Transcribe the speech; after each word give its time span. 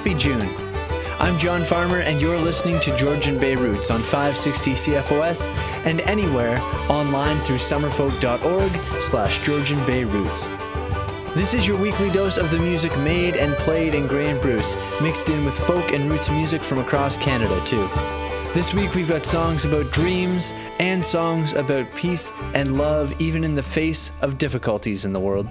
Happy 0.00 0.14
June. 0.14 0.48
I'm 1.18 1.38
John 1.38 1.62
Farmer, 1.62 1.98
and 1.98 2.22
you're 2.22 2.38
listening 2.38 2.80
to 2.80 2.96
Georgian 2.96 3.38
Bay 3.38 3.54
Roots 3.54 3.90
on 3.90 4.00
560 4.00 4.72
CFOS 4.72 5.46
and 5.84 6.00
anywhere 6.00 6.58
online 6.88 7.38
through 7.40 7.58
summerfolk.org 7.58 8.72
slash 8.98 9.44
Georgian 9.44 9.84
Bay 9.84 10.04
Roots. 10.04 10.46
This 11.34 11.52
is 11.52 11.68
your 11.68 11.78
weekly 11.78 12.08
dose 12.08 12.38
of 12.38 12.50
the 12.50 12.58
music 12.58 12.96
made 13.00 13.36
and 13.36 13.54
played 13.56 13.94
in 13.94 14.06
Grey 14.06 14.30
and 14.30 14.40
Bruce, 14.40 14.74
mixed 15.02 15.28
in 15.28 15.44
with 15.44 15.54
folk 15.54 15.92
and 15.92 16.10
roots 16.10 16.30
music 16.30 16.62
from 16.62 16.78
across 16.78 17.18
Canada, 17.18 17.60
too. 17.66 17.86
This 18.54 18.72
week 18.72 18.94
we've 18.94 19.06
got 19.06 19.26
songs 19.26 19.66
about 19.66 19.92
dreams 19.92 20.54
and 20.78 21.04
songs 21.04 21.52
about 21.52 21.94
peace 21.94 22.32
and 22.54 22.78
love, 22.78 23.14
even 23.20 23.44
in 23.44 23.54
the 23.54 23.62
face 23.62 24.12
of 24.22 24.38
difficulties 24.38 25.04
in 25.04 25.12
the 25.12 25.20
world. 25.20 25.46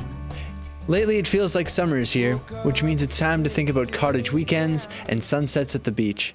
Lately, 0.89 1.19
it 1.19 1.27
feels 1.27 1.53
like 1.53 1.69
summer 1.69 1.97
is 1.97 2.13
here, 2.13 2.37
which 2.63 2.81
means 2.81 3.03
it's 3.03 3.19
time 3.19 3.43
to 3.43 3.49
think 3.49 3.69
about 3.69 3.91
cottage 3.91 4.33
weekends 4.33 4.87
and 5.07 5.23
sunsets 5.23 5.75
at 5.75 5.83
the 5.83 5.91
beach. 5.91 6.33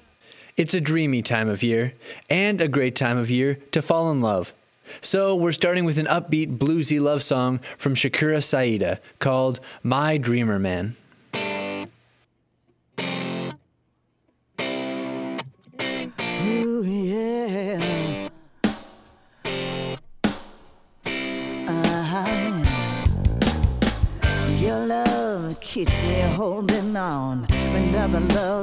It's 0.55 0.73
a 0.73 0.79
dreamy 0.79 1.21
time 1.21 1.49
of 1.49 1.61
year, 1.61 1.93
and 2.29 2.61
a 2.61 2.69
great 2.69 2.95
time 2.95 3.17
of 3.17 3.29
year 3.29 3.57
to 3.73 3.81
fall 3.81 4.09
in 4.11 4.21
love. 4.21 4.53
So, 5.01 5.35
we're 5.35 5.51
starting 5.51 5.83
with 5.83 5.97
an 5.97 6.05
upbeat, 6.05 6.57
bluesy 6.57 7.01
love 7.01 7.21
song 7.21 7.57
from 7.77 7.95
Shakura 7.95 8.37
S'Aida 8.37 8.99
called 9.19 9.59
My 9.83 10.17
Dreamer 10.17 10.57
Man. 10.57 10.95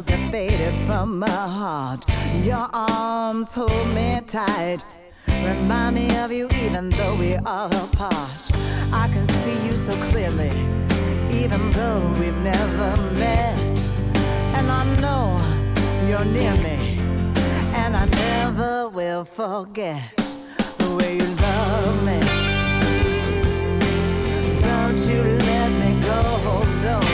Have 0.01 0.31
faded 0.31 0.75
from 0.87 1.19
my 1.19 1.29
heart. 1.29 2.05
Your 2.43 2.69
arms 2.73 3.53
hold 3.53 3.89
me 3.89 4.21
tight, 4.27 4.79
remind 5.27 5.97
me 5.97 6.17
of 6.17 6.33
you 6.33 6.49
even 6.62 6.89
though 6.91 7.15
we 7.15 7.34
are 7.37 7.69
apart. 7.69 8.43
I 8.93 9.09
can 9.12 9.27
see 9.27 9.59
you 9.67 9.77
so 9.77 9.93
clearly, 10.11 10.51
even 11.31 11.71
though 11.73 12.03
we've 12.19 12.37
never 12.39 12.97
met, 13.12 13.79
and 14.57 14.71
I 14.71 14.83
know 15.03 15.39
you're 16.09 16.25
near 16.25 16.55
me 16.56 16.99
and 17.75 17.95
I 17.95 18.06
never 18.06 18.89
will 18.89 19.25
forget 19.25 20.17
the 20.79 20.97
way 20.97 21.17
you 21.17 21.29
love 21.47 22.03
me. 22.09 22.21
Don't 24.61 24.99
you 25.11 25.23
let 25.49 25.71
me 25.83 25.91
go, 26.03 26.23
no, 26.83 27.12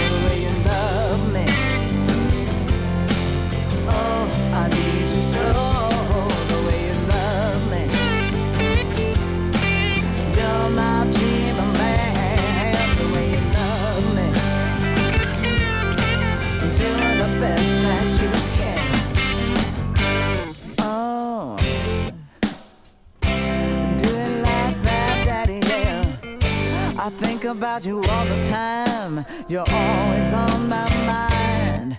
about 27.49 27.87
you 27.87 28.05
all 28.05 28.27
the 28.27 28.43
time. 28.43 29.25
You're 29.49 29.71
always 29.71 30.33
on 30.33 30.69
my 30.69 30.89
mind. 31.07 31.99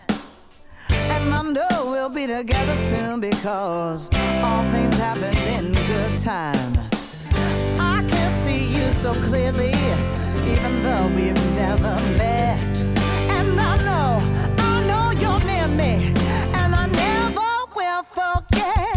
And 0.90 1.34
I 1.34 1.42
know 1.42 1.90
we'll 1.90 2.10
be 2.10 2.28
together 2.28 2.76
soon 2.90 3.20
because 3.20 4.10
all 4.44 4.64
things 4.72 4.96
happen 4.96 5.36
in 5.38 5.74
good 5.74 6.20
time. 6.20 6.78
I 7.80 8.06
can 8.08 8.32
see 8.32 8.64
you 8.78 8.92
so 8.92 9.14
clearly, 9.28 9.74
even 10.54 10.84
though 10.84 11.08
we've 11.16 11.44
never 11.56 11.96
met. 12.18 12.84
And 13.38 13.60
I 13.60 13.78
know, 13.78 14.22
I 14.60 14.84
know 14.88 15.20
you're 15.20 15.44
near 15.46 15.68
me, 15.68 16.14
and 16.54 16.76
I 16.76 16.86
never 16.86 17.50
will 17.76 18.04
forget 18.04 18.89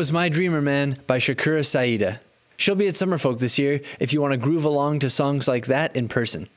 was 0.00 0.12
My 0.14 0.30
Dreamer 0.30 0.62
Man 0.62 0.96
by 1.06 1.18
Shakura 1.18 1.60
S'Aida. 1.60 2.20
She'll 2.56 2.74
be 2.74 2.88
at 2.88 2.94
Summerfolk 2.94 3.38
this 3.38 3.58
year 3.58 3.82
if 3.98 4.14
you 4.14 4.22
want 4.22 4.32
to 4.32 4.38
groove 4.38 4.64
along 4.64 5.00
to 5.00 5.10
songs 5.10 5.46
like 5.46 5.66
that 5.66 5.94
in 5.94 6.08
person. 6.08 6.48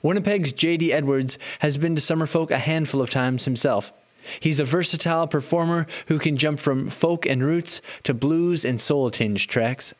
Winnipeg's 0.00 0.52
JD 0.52 0.90
Edwards 0.90 1.38
has 1.58 1.76
been 1.76 1.96
to 1.96 2.00
Summerfolk 2.00 2.52
a 2.52 2.58
handful 2.58 3.02
of 3.02 3.10
times 3.10 3.46
himself. 3.46 3.92
He's 4.38 4.60
a 4.60 4.64
versatile 4.64 5.26
performer 5.26 5.88
who 6.06 6.20
can 6.20 6.36
jump 6.36 6.60
from 6.60 6.88
folk 6.88 7.26
and 7.26 7.42
roots 7.42 7.82
to 8.04 8.14
blues 8.14 8.64
and 8.64 8.80
soul 8.80 9.10
tinged 9.10 9.48
tracks. 9.48 9.92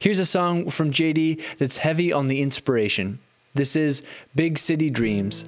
Here's 0.00 0.18
a 0.18 0.26
song 0.26 0.70
from 0.70 0.90
JD 0.90 1.40
that's 1.58 1.76
heavy 1.76 2.12
on 2.12 2.26
the 2.26 2.42
inspiration. 2.42 3.20
This 3.54 3.76
is 3.76 4.02
Big 4.34 4.58
City 4.58 4.90
Dreams. 4.90 5.44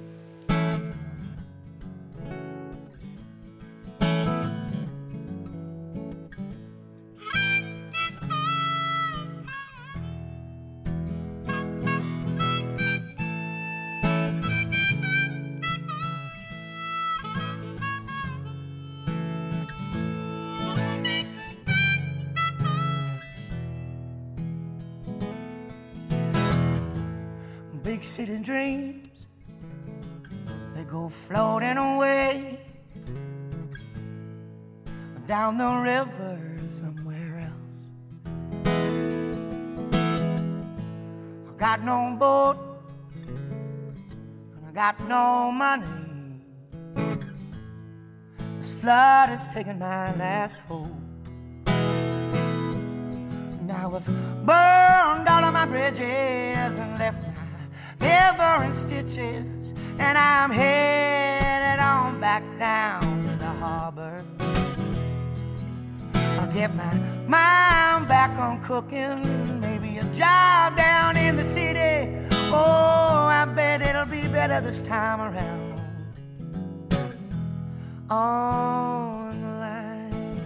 Down 35.31 35.55
the 35.55 35.65
river 35.65 36.37
somewhere 36.65 37.49
else. 37.49 37.85
I 41.47 41.53
got 41.57 41.81
no 41.85 42.17
boat 42.19 42.57
and 43.23 44.65
I 44.67 44.71
got 44.73 44.99
no 45.07 45.49
money. 45.53 46.41
This 48.57 48.73
flood 48.73 49.29
has 49.29 49.47
taken 49.47 49.79
my 49.79 50.13
last 50.17 50.59
hope. 50.67 50.91
Now 53.61 53.95
I've 53.95 54.07
burned 54.45 55.29
all 55.29 55.45
of 55.45 55.53
my 55.53 55.65
bridges 55.65 56.75
and 56.75 56.99
left 56.99 57.23
my 57.23 57.31
liver 58.01 58.65
in 58.65 58.73
stitches, 58.73 59.73
and 59.97 60.17
I'm 60.17 60.51
headed 60.51 61.79
on 61.79 62.19
back 62.19 62.43
down 62.59 63.23
to 63.27 63.35
the 63.37 63.45
harbor. 63.45 64.25
Get 66.53 66.75
my 66.75 66.93
mind 67.27 68.07
back 68.09 68.37
on 68.37 68.61
cooking, 68.61 69.61
maybe 69.61 69.97
a 69.97 70.03
job 70.13 70.75
down 70.75 71.15
in 71.15 71.37
the 71.37 71.45
city. 71.45 72.11
Oh, 72.51 73.29
I 73.31 73.45
bet 73.45 73.81
it'll 73.81 74.05
be 74.05 74.27
better 74.27 74.59
this 74.59 74.81
time 74.81 75.21
around. 75.21 75.79
On 78.09 79.41
the 79.41 79.47
line. 79.47 80.45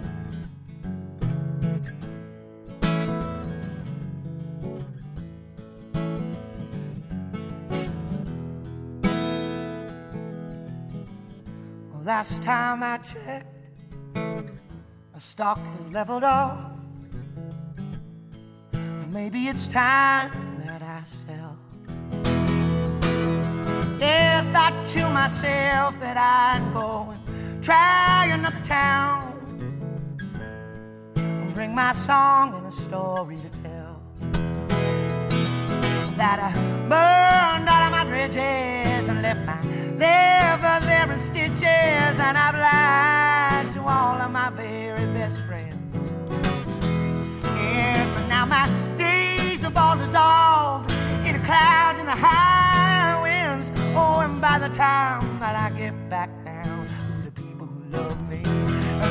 Last 12.04 12.44
time 12.44 12.84
I 12.84 13.00
checked, 13.00 13.55
my 15.16 15.20
stock 15.20 15.58
had 15.58 15.94
leveled 15.94 16.26
off. 16.26 16.60
Maybe 19.08 19.48
it's 19.48 19.66
time 19.66 20.30
that 20.66 20.82
I 20.82 21.04
sell. 21.06 21.58
Yeah, 23.98 24.42
I 24.42 24.46
thought 24.52 24.90
to 24.90 25.10
myself 25.10 25.98
that 26.02 26.18
I'd 26.18 26.70
go 26.74 27.12
and 27.12 27.64
try 27.64 28.28
another 28.30 28.60
town 28.66 29.40
and 31.16 31.54
bring 31.54 31.74
my 31.74 31.94
song 31.94 32.54
and 32.56 32.66
a 32.68 32.72
story 32.72 33.38
to 33.38 33.50
tell. 33.64 34.02
That 36.18 36.40
I 36.42 36.52
burned 36.92 37.70
all 37.70 37.84
of 37.88 37.92
my 37.94 38.04
bridges 38.04 39.08
and 39.08 39.22
left 39.22 39.46
my 39.46 39.62
liver 39.94 40.86
there 40.86 41.10
in 41.10 41.18
stitches, 41.18 42.20
and 42.20 42.38
I've 42.38 42.56
lied 42.56 43.35
all 43.88 44.20
of 44.20 44.32
my 44.32 44.50
very 44.50 45.06
best 45.14 45.46
friends. 45.46 46.10
Yes, 47.44 48.16
and 48.18 48.28
now 48.28 48.46
my 48.46 48.68
days 48.98 49.62
have 49.62 49.78
all 49.78 49.98
dissolved 49.98 50.92
in 51.26 51.34
the 51.34 51.46
clouds 51.46 52.00
and 52.00 52.08
the 52.08 52.16
high 52.16 53.22
winds. 53.22 53.72
Oh, 53.96 54.22
and 54.22 54.42
by 54.42 54.58
the 54.60 54.70
time 54.70 55.40
that 55.40 55.56
I 55.56 55.76
get 55.78 55.94
back 56.10 56.30
down 56.44 56.88
to 56.88 57.30
the 57.30 57.32
people 57.32 57.68
who 57.68 57.98
love 57.98 58.30
me, 58.30 58.42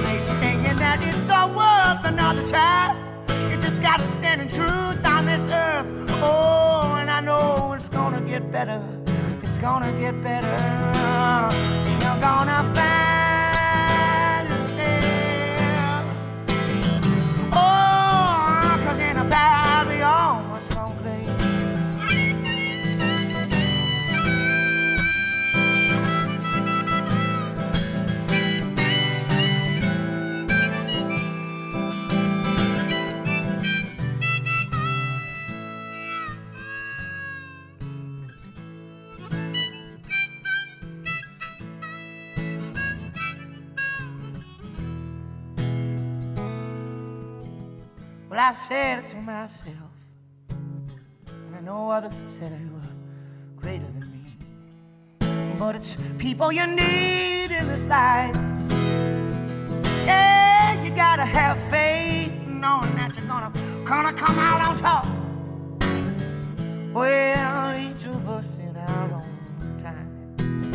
they 0.07 0.19
singing 0.19 0.77
that 0.77 0.99
it's 1.03 1.31
all 1.31 1.51
worth 1.51 2.05
another 2.05 2.47
try. 2.47 2.95
You 3.51 3.57
just 3.61 3.81
gotta 3.81 4.07
stand 4.09 4.41
in 4.41 4.49
truth 4.49 5.07
on 5.07 5.25
this 5.27 5.49
earth. 5.53 5.87
Oh, 6.23 6.97
and 6.99 7.11
I 7.11 7.21
know 7.21 7.73
it's 7.75 7.89
gonna 7.89 8.21
get 8.21 8.51
better. 8.51 8.83
It's 9.43 9.57
gonna 9.59 9.93
get 9.99 10.21
better. 10.21 10.57
You're 12.03 12.21
gonna 12.21 12.63
find 12.75 13.24
myself, 49.45 49.93
and 50.49 51.55
I 51.55 51.61
know 51.61 51.91
others 51.91 52.19
said 52.31 52.51
it 52.51 52.63
were 52.73 52.81
greater 53.57 53.85
than 53.85 54.11
me. 54.11 54.39
But 55.59 55.77
it's 55.77 55.99
people 56.17 56.51
you 56.51 56.67
need 56.67 57.51
in 57.51 57.69
this 57.69 57.85
life. 57.87 58.35
Yeah, 60.07 60.83
you 60.83 60.89
gotta 60.97 61.27
have 61.27 61.59
faith, 61.69 62.33
knowing 62.47 62.95
that 62.97 63.19
you're 63.19 63.27
gonna, 63.27 63.53
gonna 63.85 64.15
come 64.15 64.39
out 64.39 64.63
on 64.63 64.77
top. 64.77 65.07
Well, 66.95 67.79
each 67.79 68.05
of 68.05 68.27
us 68.27 68.61
in 68.61 68.75
our 68.79 69.13
own 69.13 69.77
time. 69.77 70.73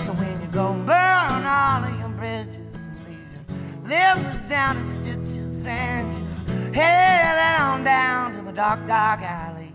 So 0.00 0.12
when 0.12 0.40
you 0.40 0.46
go 0.46 0.74
burn 0.74 1.44
all 1.44 1.82
of 1.82 1.98
your 1.98 2.10
bridges 2.10 2.86
and 2.86 2.98
leave 3.08 3.28
your 3.34 3.46
livers 3.88 4.46
down 4.46 4.76
in 4.76 4.84
stitches 4.84 5.66
and 5.66 6.21
head 6.72 7.60
on 7.60 7.84
down 7.84 8.32
to 8.36 8.42
the 8.42 8.52
dark, 8.52 8.86
dark 8.86 9.20
alley. 9.22 9.72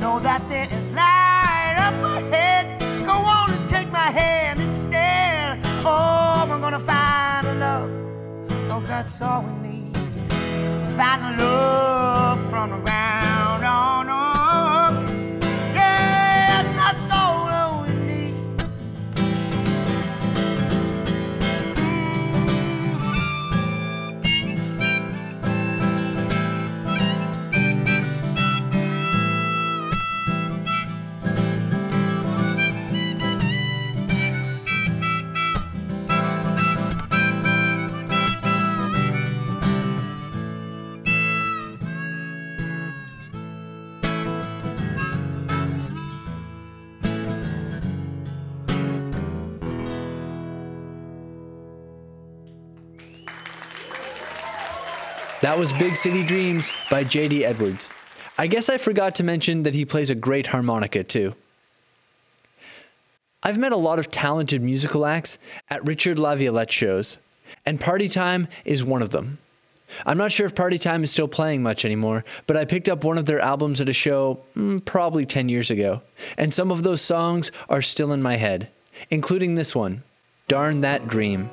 Know 0.00 0.18
that 0.20 0.42
there 0.48 0.68
is 0.76 0.90
light 0.92 1.76
up 1.78 1.94
ahead. 2.16 2.80
Go 3.06 3.12
on 3.12 3.50
and 3.52 3.64
take 3.68 3.90
my 3.92 4.10
hand 4.10 4.60
instead. 4.60 5.60
Oh, 5.84 6.46
we're 6.48 6.60
gonna 6.60 6.78
find 6.78 7.46
a 7.46 7.54
love. 7.54 7.90
Oh, 8.70 8.82
that's 8.86 9.20
all 9.20 9.42
we 9.42 9.52
need. 9.68 9.96
Find 10.96 11.22
a 11.22 11.44
love 11.44 12.50
from 12.50 12.70
the 12.70 12.78
ground 12.78 13.21
That 55.42 55.58
was 55.58 55.72
Big 55.72 55.96
City 55.96 56.24
Dreams 56.24 56.70
by 56.88 57.02
JD 57.02 57.42
Edwards. 57.42 57.90
I 58.38 58.46
guess 58.46 58.68
I 58.68 58.78
forgot 58.78 59.16
to 59.16 59.24
mention 59.24 59.64
that 59.64 59.74
he 59.74 59.84
plays 59.84 60.08
a 60.08 60.14
great 60.14 60.46
harmonica 60.46 61.02
too. 61.02 61.34
I've 63.42 63.58
met 63.58 63.72
a 63.72 63.76
lot 63.76 63.98
of 63.98 64.08
talented 64.08 64.62
musical 64.62 65.04
acts 65.04 65.38
at 65.68 65.84
Richard 65.84 66.16
Laviolette 66.16 66.70
shows, 66.70 67.18
and 67.66 67.80
Party 67.80 68.08
Time 68.08 68.46
is 68.64 68.84
one 68.84 69.02
of 69.02 69.10
them. 69.10 69.38
I'm 70.06 70.16
not 70.16 70.30
sure 70.30 70.46
if 70.46 70.54
Party 70.54 70.78
Time 70.78 71.02
is 71.02 71.10
still 71.10 71.26
playing 71.26 71.60
much 71.60 71.84
anymore, 71.84 72.24
but 72.46 72.56
I 72.56 72.64
picked 72.64 72.88
up 72.88 73.02
one 73.02 73.18
of 73.18 73.26
their 73.26 73.40
albums 73.40 73.80
at 73.80 73.88
a 73.88 73.92
show 73.92 74.44
mm, 74.56 74.84
probably 74.84 75.26
10 75.26 75.48
years 75.48 75.72
ago, 75.72 76.02
and 76.38 76.54
some 76.54 76.70
of 76.70 76.84
those 76.84 77.02
songs 77.02 77.50
are 77.68 77.82
still 77.82 78.12
in 78.12 78.22
my 78.22 78.36
head, 78.36 78.70
including 79.10 79.56
this 79.56 79.74
one, 79.74 80.04
Darn 80.46 80.82
That 80.82 81.08
Dream. 81.08 81.50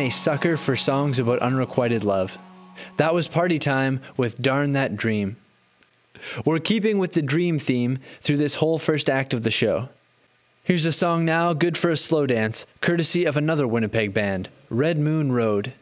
A 0.00 0.10
sucker 0.10 0.56
for 0.56 0.76
songs 0.76 1.18
about 1.18 1.38
unrequited 1.40 2.04
love. 2.04 2.38
That 2.96 3.14
was 3.14 3.28
party 3.28 3.58
time 3.58 4.00
with 4.16 4.40
Darn 4.40 4.72
That 4.72 4.96
Dream. 4.96 5.36
We're 6.44 6.58
keeping 6.58 6.98
with 6.98 7.12
the 7.12 7.22
dream 7.22 7.58
theme 7.58 7.98
through 8.20 8.38
this 8.38 8.56
whole 8.56 8.78
first 8.78 9.10
act 9.10 9.34
of 9.34 9.42
the 9.42 9.50
show. 9.50 9.88
Here's 10.62 10.86
a 10.86 10.92
song 10.92 11.24
now 11.24 11.52
good 11.52 11.76
for 11.76 11.90
a 11.90 11.96
slow 11.96 12.26
dance, 12.26 12.66
courtesy 12.80 13.24
of 13.24 13.36
another 13.36 13.66
Winnipeg 13.66 14.14
band, 14.14 14.48
Red 14.70 14.98
Moon 14.98 15.32
Road. 15.32 15.74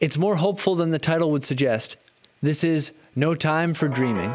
It's 0.00 0.18
more 0.18 0.36
hopeful 0.36 0.74
than 0.74 0.90
the 0.90 0.98
title 0.98 1.30
would 1.30 1.44
suggest. 1.44 1.96
This 2.42 2.64
is 2.64 2.92
No 3.14 3.34
Time 3.34 3.74
for 3.74 3.88
Dreaming. 3.88 4.34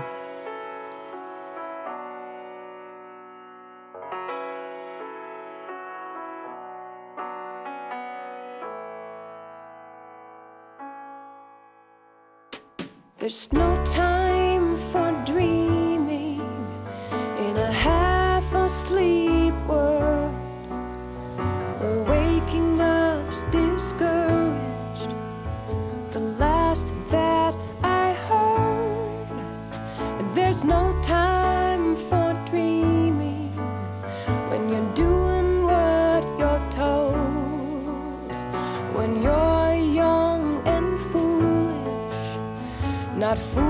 There's 13.30 13.54
no 13.54 13.79
not 43.40 43.69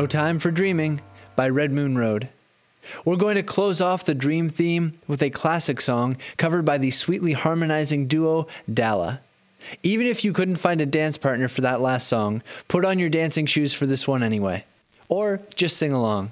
No 0.00 0.06
Time 0.06 0.38
for 0.38 0.50
Dreaming 0.50 1.02
by 1.36 1.46
Red 1.46 1.72
Moon 1.72 1.98
Road. 1.98 2.30
We're 3.04 3.16
going 3.16 3.34
to 3.34 3.42
close 3.42 3.82
off 3.82 4.02
the 4.02 4.14
dream 4.14 4.48
theme 4.48 4.94
with 5.06 5.22
a 5.22 5.28
classic 5.28 5.78
song 5.82 6.16
covered 6.38 6.64
by 6.64 6.78
the 6.78 6.90
sweetly 6.90 7.34
harmonizing 7.34 8.06
duo 8.06 8.46
Dala. 8.72 9.20
Even 9.82 10.06
if 10.06 10.24
you 10.24 10.32
couldn't 10.32 10.56
find 10.56 10.80
a 10.80 10.86
dance 10.86 11.18
partner 11.18 11.48
for 11.48 11.60
that 11.60 11.82
last 11.82 12.08
song, 12.08 12.42
put 12.66 12.86
on 12.86 12.98
your 12.98 13.10
dancing 13.10 13.44
shoes 13.44 13.74
for 13.74 13.84
this 13.84 14.08
one 14.08 14.22
anyway. 14.22 14.64
Or 15.10 15.42
just 15.54 15.76
sing 15.76 15.92
along. 15.92 16.30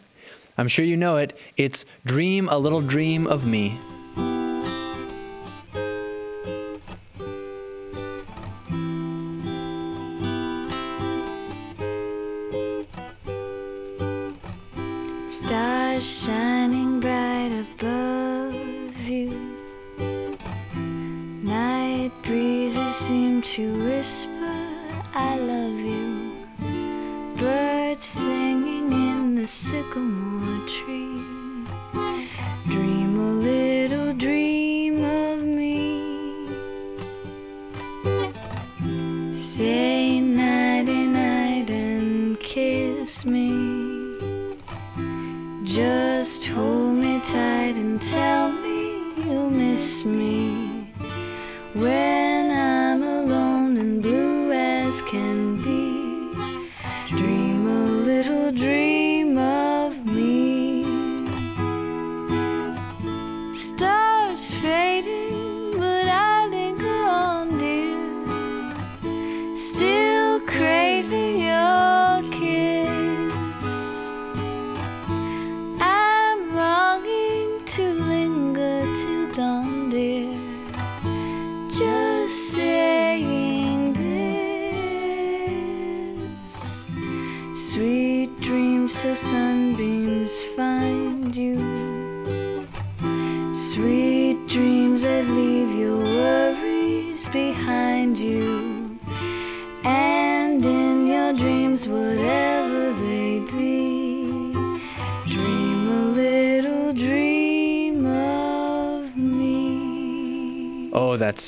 I'm 0.57 0.69
sure 0.69 0.87
you 0.87 0.97
know 0.97 1.19
it. 1.19 1.39
It's 1.59 1.85
Dream 2.07 2.49
a 2.49 2.57
Little 2.57 2.81
Dream 2.81 3.27
of 3.27 3.45
Me. 3.45 3.79
Shining 16.09 17.01
bright 17.01 17.53
above 17.53 18.99
you. 19.07 19.29
Night 21.43 22.11
breezes 22.23 22.95
seem 22.95 23.43
to 23.43 23.85
whisper, 23.85 24.57
I 25.15 25.37
love 25.37 25.79
you. 25.79 26.47
Birds 27.37 28.05
singing 28.05 28.91
in 28.91 29.35
the 29.35 29.47
sycamore 29.47 30.67
tree. 30.67 31.08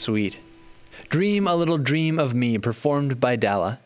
Sweet. 0.01 0.39
Dream 1.11 1.47
a 1.47 1.55
Little 1.55 1.77
Dream 1.77 2.19
of 2.19 2.33
Me, 2.33 2.57
performed 2.57 3.21
by 3.21 3.37
Dala. 3.37 3.81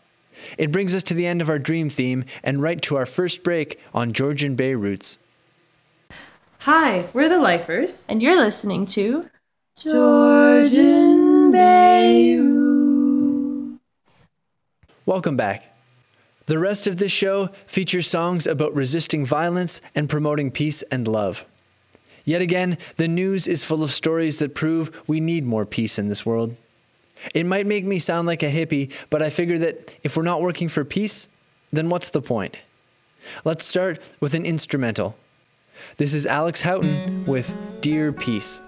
It 0.57 0.70
brings 0.70 0.94
us 0.94 1.03
to 1.05 1.14
the 1.14 1.27
end 1.27 1.42
of 1.42 1.48
our 1.48 1.59
dream 1.59 1.88
theme 1.88 2.24
and 2.44 2.62
right 2.62 2.81
to 2.83 2.94
our 2.94 3.05
first 3.05 3.42
break 3.42 3.83
on 3.92 4.12
Georgian 4.12 4.55
Bay 4.55 4.77
Roots. 4.77 5.18
Hi, 6.59 7.05
we're 7.12 7.29
the 7.29 7.38
Lifers, 7.38 8.05
and 8.09 8.22
you're 8.22 8.40
listening 8.40 8.87
to 8.87 9.29
Georgian 9.77 11.50
Bay 11.50 12.37
Roots. 12.38 14.29
Welcome 15.07 15.37
back. 15.37 15.77
The 16.46 16.61
rest 16.61 16.87
of 16.87 16.98
this 16.98 17.11
show 17.11 17.48
features 17.66 18.07
songs 18.07 18.46
about 18.46 18.72
resisting 18.72 19.27
violence 19.27 19.81
and 19.96 20.09
promoting 20.09 20.53
peace 20.53 20.83
and 20.83 21.09
love. 21.09 21.44
Yet 22.24 22.40
again, 22.40 22.78
the 22.96 23.08
news 23.08 23.46
is 23.46 23.64
full 23.64 23.82
of 23.82 23.90
stories 23.90 24.38
that 24.38 24.54
prove 24.54 25.02
we 25.06 25.20
need 25.20 25.44
more 25.44 25.66
peace 25.66 25.98
in 25.98 26.08
this 26.08 26.24
world. 26.24 26.56
It 27.34 27.46
might 27.46 27.66
make 27.66 27.84
me 27.84 27.98
sound 27.98 28.26
like 28.26 28.42
a 28.42 28.50
hippie, 28.50 28.92
but 29.10 29.22
I 29.22 29.30
figure 29.30 29.58
that 29.58 29.96
if 30.02 30.16
we're 30.16 30.22
not 30.22 30.42
working 30.42 30.68
for 30.68 30.84
peace, 30.84 31.28
then 31.70 31.88
what's 31.88 32.10
the 32.10 32.22
point? 32.22 32.56
Let's 33.44 33.64
start 33.64 34.00
with 34.20 34.34
an 34.34 34.44
instrumental. 34.44 35.16
This 35.96 36.14
is 36.14 36.26
Alex 36.26 36.60
Houghton 36.62 37.24
with 37.24 37.54
Dear 37.80 38.12
Peace. 38.12 38.60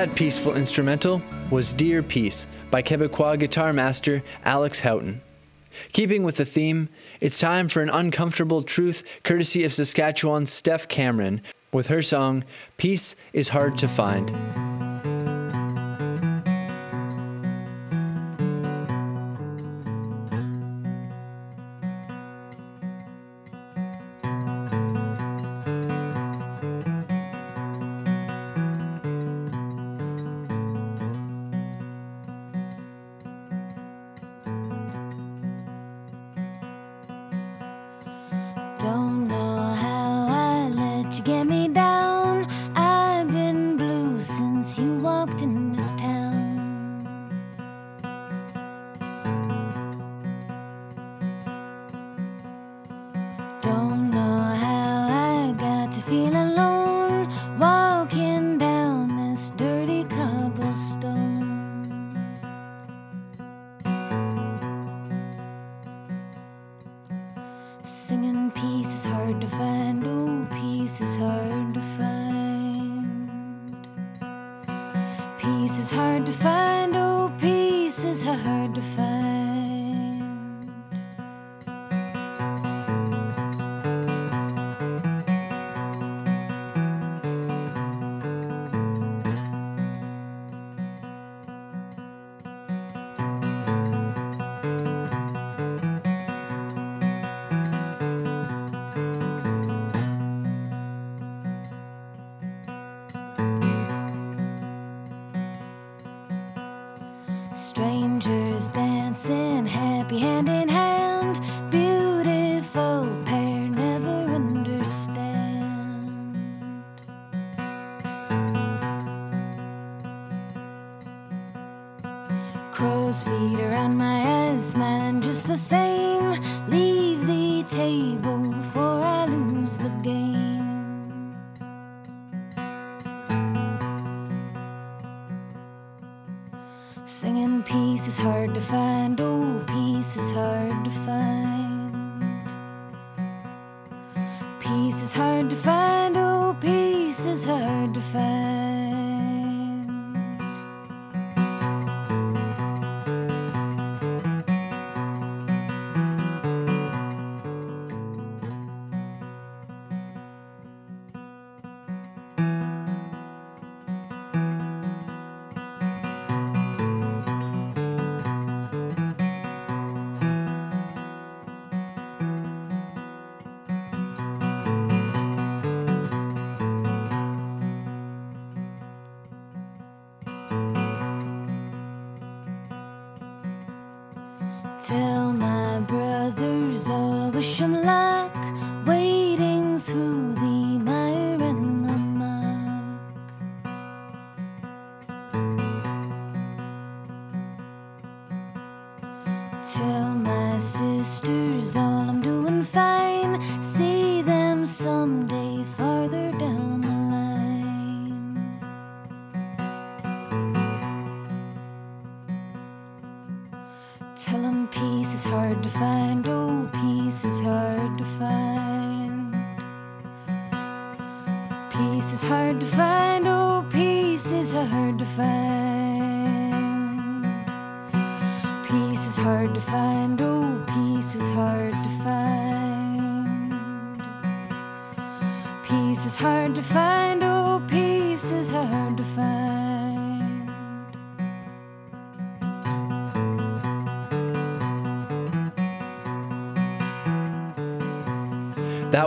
That 0.00 0.14
peaceful 0.14 0.54
instrumental 0.54 1.20
was 1.50 1.74
Dear 1.74 2.02
Peace 2.02 2.46
by 2.70 2.80
Quebecois 2.80 3.38
guitar 3.38 3.74
master 3.74 4.22
Alex 4.46 4.80
Houghton. 4.80 5.20
Keeping 5.92 6.22
with 6.22 6.38
the 6.38 6.46
theme, 6.46 6.88
it's 7.20 7.38
time 7.38 7.68
for 7.68 7.82
an 7.82 7.90
uncomfortable 7.90 8.62
truth 8.62 9.06
courtesy 9.24 9.62
of 9.62 9.74
Saskatchewan's 9.74 10.50
Steph 10.50 10.88
Cameron 10.88 11.42
with 11.70 11.88
her 11.88 12.00
song 12.00 12.44
Peace 12.78 13.14
is 13.34 13.50
Hard 13.50 13.76
to 13.76 13.88
Find. 13.88 14.69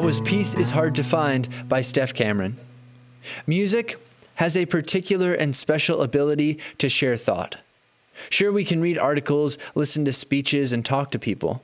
Was 0.04 0.20
Peace 0.20 0.54
is 0.54 0.72
Hard 0.72 0.96
to 0.96 1.04
Find 1.04 1.48
by 1.70 1.80
Steph 1.80 2.13
Cameron. 2.13 2.58
Music 3.48 3.98
has 4.36 4.58
a 4.58 4.66
particular 4.66 5.34
and 5.34 5.56
special 5.56 6.02
ability 6.02 6.60
to 6.80 6.89
share 6.89 7.16
thought. 7.16 7.56
Sure, 8.30 8.52
we 8.52 8.66
can 8.66 8.82
read 8.82 8.98
articles, 8.98 9.58
listen 9.76 10.04
to 10.04 10.12
speeches, 10.12 10.74
and 10.74 10.86
talk 10.86 11.10
to 11.12 11.20
people, 11.20 11.63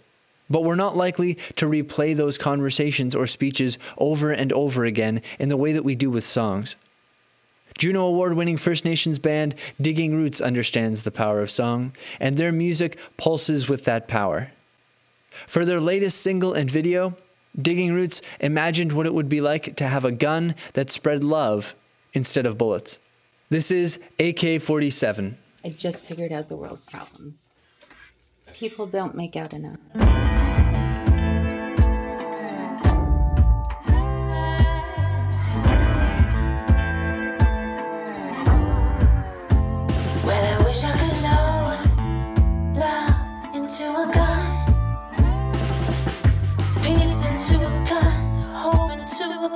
but 0.49 0.63
we're 0.63 0.75
not 0.75 0.95
likely 0.95 1.33
to 1.57 1.65
replay 1.65 2.15
those 2.15 2.37
conversations 2.37 3.13
or 3.13 3.27
speeches 3.27 3.77
over 3.97 4.31
and 4.31 4.53
over 4.53 4.85
again 4.85 5.21
in 5.37 5.49
the 5.49 5.57
way 5.57 5.73
that 5.73 5.83
we 5.83 5.93
do 5.93 6.09
with 6.09 6.23
songs. 6.23 6.77
Juno 7.77 8.05
Award 8.05 8.35
winning 8.35 8.55
First 8.55 8.85
Nations 8.85 9.19
band 9.19 9.53
Digging 9.81 10.15
Roots 10.15 10.39
understands 10.39 11.03
the 11.03 11.11
power 11.11 11.41
of 11.41 11.51
song, 11.51 11.91
and 12.21 12.37
their 12.37 12.53
music 12.53 12.97
pulses 13.17 13.67
with 13.67 13.83
that 13.83 14.07
power. 14.07 14.51
For 15.45 15.65
their 15.65 15.81
latest 15.81 16.21
single 16.21 16.53
and 16.53 16.71
video, 16.71 17.17
Digging 17.61 17.93
Roots 17.93 18.21
imagined 18.39 18.93
what 18.93 19.05
it 19.05 19.13
would 19.13 19.29
be 19.29 19.41
like 19.41 19.75
to 19.75 19.87
have 19.87 20.05
a 20.05 20.11
gun 20.11 20.55
that 20.73 20.89
spread 20.89 21.23
love 21.23 21.75
instead 22.13 22.45
of 22.45 22.57
bullets. 22.57 22.99
This 23.49 23.71
is 23.71 23.99
AK 24.19 24.61
47. 24.61 25.37
I 25.63 25.69
just 25.69 26.03
figured 26.05 26.31
out 26.31 26.47
the 26.47 26.55
world's 26.55 26.85
problems. 26.85 27.49
People 28.53 28.85
don't 28.85 29.15
make 29.15 29.35
out 29.35 29.53
enough. 29.53 30.38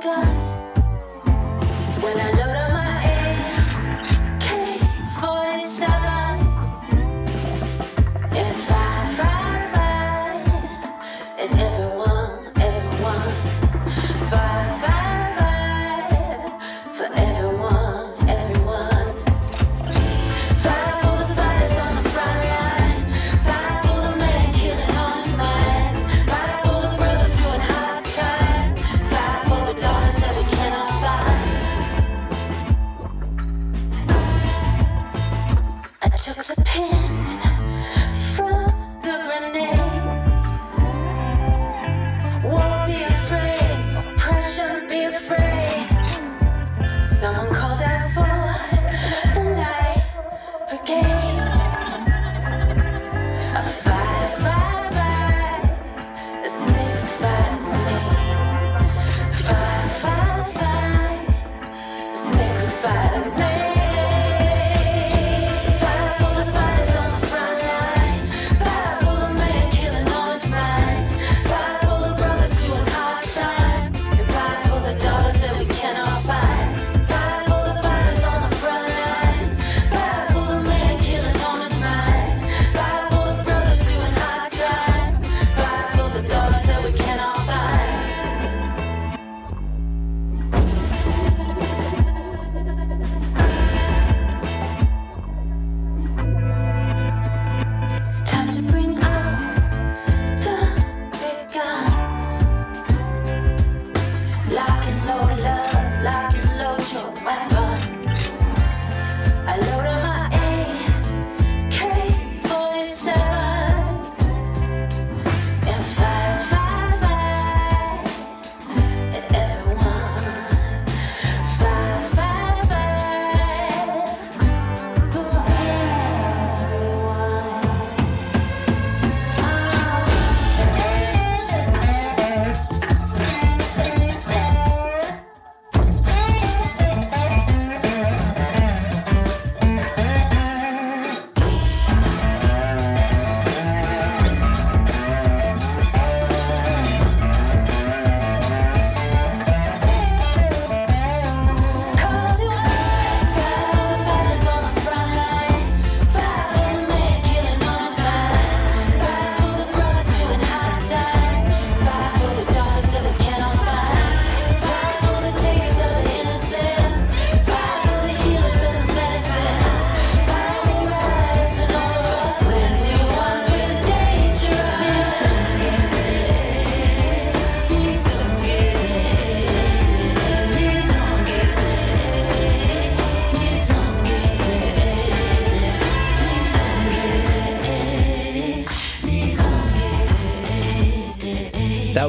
걸어가. 0.02 0.33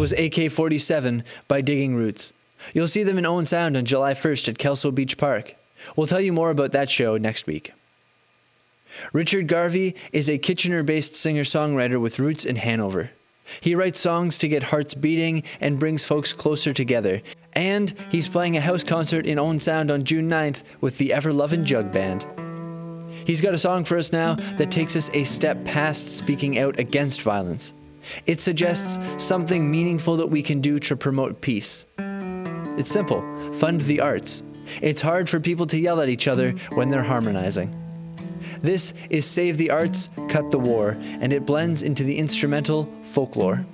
Was 0.05 0.13
AK 0.13 0.53
47 0.53 1.25
by 1.49 1.63
Digging 1.63 1.95
Roots. 1.95 2.35
You'll 2.75 2.89
see 2.89 3.05
them 3.05 3.17
in 3.17 3.25
Owen 3.25 3.47
Sound 3.47 3.75
on 3.75 3.87
July 3.87 4.13
1st 4.13 4.51
at 4.51 4.59
Kelso 4.59 4.91
Beach 4.91 5.17
Park. 5.17 5.55
We'll 5.97 6.07
tell 6.07 6.21
you 6.21 6.31
more 6.31 6.51
about 6.51 6.73
that 6.73 6.91
show 6.91 7.17
next 7.17 7.47
week. 7.47 7.73
Richard 9.15 9.49
Garvey 9.49 9.97
is 10.13 10.29
a 10.29 10.37
Kitchener 10.37 10.83
based 10.83 11.17
singer 11.17 11.43
songwriter 11.43 11.99
with 11.99 12.19
roots 12.19 12.45
in 12.45 12.57
Hanover. 12.57 13.13
He 13.63 13.75
writes 13.75 13.99
songs 13.99 14.37
to 14.41 14.47
get 14.47 14.65
hearts 14.65 14.93
beating 14.93 15.43
and 15.59 15.81
brings 15.81 16.05
folks 16.05 16.35
closer 16.35 16.75
together. 16.75 17.23
And 17.55 17.95
he's 18.11 18.29
playing 18.29 18.59
a 18.59 18.61
house 18.61 18.85
concert 18.85 19.25
in 19.25 19.39
Owen 19.39 19.59
Sound 19.59 19.91
on 19.91 20.05
June 20.05 20.29
9th 20.29 20.65
with 20.83 20.99
the 20.99 21.15
Ever 21.15 21.33
Lovin' 21.33 21.65
Jug 21.65 21.91
Band. 21.95 22.27
He's 23.27 23.41
got 23.41 23.55
a 23.55 23.59
song 23.59 23.87
for 23.87 23.97
us 23.97 24.13
now 24.13 24.35
that 24.59 24.71
takes 24.71 24.97
us 24.97 25.09
a 25.15 25.25
step 25.25 25.65
past 25.65 26.15
speaking 26.15 26.59
out 26.59 26.79
against 26.79 27.23
violence. 27.23 27.73
It 28.27 28.41
suggests 28.41 28.99
something 29.23 29.71
meaningful 29.71 30.17
that 30.17 30.31
we 30.31 30.43
can 30.43 30.61
do 30.61 30.79
to 30.81 30.97
promote 30.97 31.41
peace. 31.41 31.87
It's 32.77 32.91
simple 32.91 33.23
fund 33.53 33.83
the 33.83 34.01
arts. 34.01 34.43
It's 34.81 35.03
hard 35.03 35.29
for 35.29 35.39
people 35.41 35.67
to 35.67 35.79
yell 35.79 36.01
at 36.01 36.09
each 36.09 36.27
other 36.27 36.53
when 36.71 36.89
they're 36.89 37.03
harmonizing. 37.03 37.81
This 38.63 38.95
is 39.11 39.27
Save 39.27 39.59
the 39.59 39.71
Arts, 39.71 40.09
Cut 40.29 40.51
the 40.51 40.59
War, 40.59 40.97
and 41.01 41.33
it 41.33 41.45
blends 41.45 41.83
into 41.83 42.03
the 42.03 42.19
instrumental 42.19 42.91
folklore. 43.03 43.67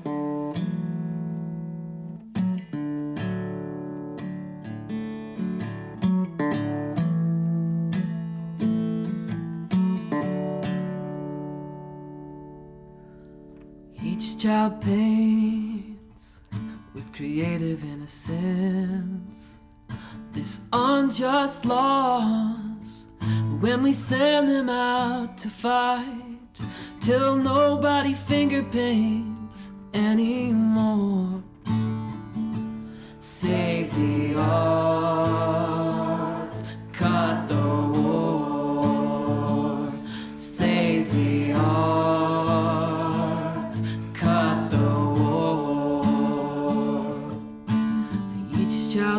Child 14.40 14.80
paints 14.80 16.40
with 16.94 17.12
creative 17.12 17.84
innocence 17.84 19.58
this 20.32 20.62
unjust 20.72 21.66
loss 21.66 23.08
when 23.60 23.82
we 23.82 23.92
send 23.92 24.48
them 24.48 24.70
out 24.70 25.36
to 25.36 25.50
fight 25.50 26.58
till 27.00 27.36
nobody 27.36 28.14
finger 28.14 28.62
paints 28.62 29.72
anymore. 29.92 31.42
Save 33.18 33.94
the 33.94 34.38
arts, 34.38 35.99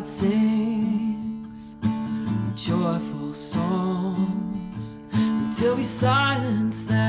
Sings 0.04 1.76
joyful 2.56 3.32
songs 3.32 5.00
until 5.14 5.76
we 5.76 5.84
silence 5.84 6.84
them. 6.86 7.01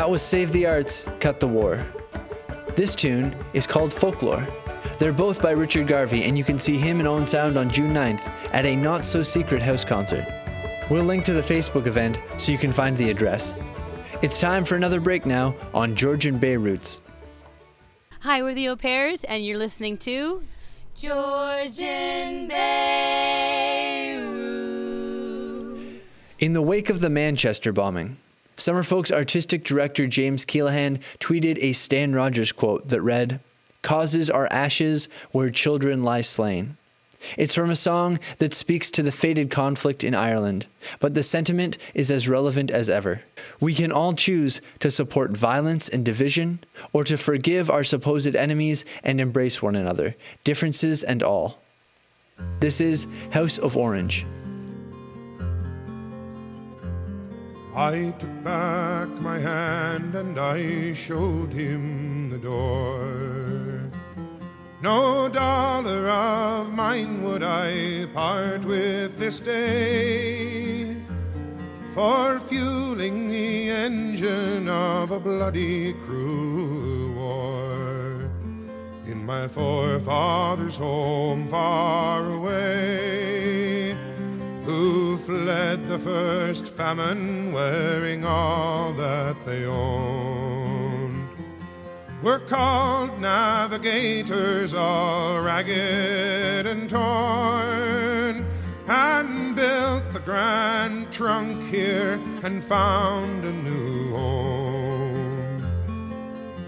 That 0.00 0.08
was 0.08 0.22
Save 0.22 0.50
the 0.52 0.64
Arts, 0.64 1.04
Cut 1.20 1.40
the 1.40 1.46
War. 1.46 1.84
This 2.74 2.94
tune 2.94 3.36
is 3.52 3.66
called 3.66 3.92
Folklore. 3.92 4.48
They're 4.98 5.12
both 5.12 5.42
by 5.42 5.50
Richard 5.50 5.88
Garvey, 5.88 6.24
and 6.24 6.38
you 6.38 6.42
can 6.42 6.58
see 6.58 6.78
him 6.78 7.00
and 7.00 7.06
Owen 7.06 7.26
Sound 7.26 7.58
on 7.58 7.68
June 7.68 7.92
9th 7.92 8.22
at 8.54 8.64
a 8.64 8.74
not 8.74 9.04
so 9.04 9.22
secret 9.22 9.60
house 9.60 9.84
concert. 9.84 10.24
We'll 10.90 11.04
link 11.04 11.26
to 11.26 11.34
the 11.34 11.42
Facebook 11.42 11.86
event 11.86 12.18
so 12.38 12.50
you 12.50 12.56
can 12.56 12.72
find 12.72 12.96
the 12.96 13.10
address. 13.10 13.54
It's 14.22 14.40
time 14.40 14.64
for 14.64 14.74
another 14.74 15.00
break 15.00 15.26
now 15.26 15.54
on 15.74 15.94
Georgian 15.94 16.38
Bay 16.38 16.56
Roots. 16.56 16.98
Hi, 18.20 18.42
we're 18.42 18.54
the 18.54 18.70
Au 18.70 18.76
Pairs, 18.76 19.22
and 19.24 19.44
you're 19.44 19.58
listening 19.58 19.98
to 19.98 20.42
Georgian 20.96 22.48
Bay 22.48 24.16
Roots. 24.18 25.66
In 26.38 26.54
the 26.54 26.62
wake 26.62 26.88
of 26.88 27.02
the 27.02 27.10
Manchester 27.10 27.70
bombing, 27.70 28.16
Summerfolk's 28.60 29.10
artistic 29.10 29.64
director 29.64 30.06
James 30.06 30.44
Keelaghan 30.44 31.00
tweeted 31.18 31.56
a 31.60 31.72
Stan 31.72 32.14
Rogers 32.14 32.52
quote 32.52 32.88
that 32.88 33.00
read, 33.00 33.40
Causes 33.80 34.28
are 34.28 34.48
ashes 34.52 35.08
where 35.32 35.48
children 35.48 36.02
lie 36.02 36.20
slain. 36.20 36.76
It's 37.38 37.54
from 37.54 37.70
a 37.70 37.76
song 37.76 38.18
that 38.36 38.52
speaks 38.52 38.90
to 38.90 39.02
the 39.02 39.12
fated 39.12 39.50
conflict 39.50 40.04
in 40.04 40.14
Ireland, 40.14 40.66
but 41.00 41.14
the 41.14 41.22
sentiment 41.22 41.78
is 41.94 42.10
as 42.10 42.28
relevant 42.28 42.70
as 42.70 42.90
ever. 42.90 43.22
We 43.60 43.74
can 43.74 43.92
all 43.92 44.12
choose 44.12 44.60
to 44.80 44.90
support 44.90 45.30
violence 45.30 45.88
and 45.88 46.04
division, 46.04 46.60
or 46.92 47.02
to 47.04 47.16
forgive 47.16 47.70
our 47.70 47.84
supposed 47.84 48.36
enemies 48.36 48.84
and 49.02 49.22
embrace 49.22 49.62
one 49.62 49.74
another, 49.74 50.14
differences 50.44 51.02
and 51.02 51.22
all. 51.22 51.60
This 52.60 52.78
is 52.78 53.06
House 53.30 53.56
of 53.56 53.74
Orange. 53.74 54.26
I 57.74 58.12
took 58.18 58.42
back 58.42 59.08
my 59.20 59.38
hand 59.38 60.14
and 60.16 60.38
I 60.38 60.92
showed 60.92 61.52
him 61.52 62.28
the 62.28 62.38
door. 62.38 63.80
No 64.82 65.28
dollar 65.28 66.08
of 66.08 66.72
mine 66.72 67.22
would 67.22 67.42
I 67.44 68.06
part 68.12 68.64
with 68.64 69.18
this 69.18 69.38
day 69.38 70.96
for 71.92 72.38
fueling 72.40 73.28
the 73.28 73.70
engine 73.70 74.68
of 74.68 75.12
a 75.12 75.20
bloody 75.20 75.92
cruel 75.92 77.12
war 77.14 78.30
in 79.04 79.24
my 79.24 79.46
forefathers' 79.46 80.78
home 80.78 81.46
far 81.48 82.24
away 82.24 83.96
who 84.70 85.16
fled 85.16 85.88
the 85.88 85.98
first 85.98 86.68
famine 86.68 87.52
wearing 87.52 88.24
all 88.24 88.92
that 88.92 89.34
they 89.44 89.64
owned, 89.64 91.28
were 92.22 92.38
called 92.38 93.20
navigators, 93.20 94.72
all 94.72 95.40
ragged 95.40 96.66
and 96.66 96.88
torn, 96.88 98.46
and 98.86 99.56
built 99.56 100.04
the 100.12 100.22
Grand 100.24 101.10
Trunk 101.10 101.60
here 101.64 102.20
and 102.44 102.62
found 102.62 103.44
a 103.44 103.52
new 103.52 104.10
home 104.10 105.62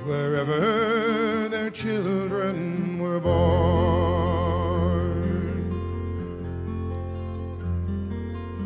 wherever 0.05 1.49
their 1.49 1.71
children 1.71 2.99
were 2.99 3.21
born. 3.21 4.32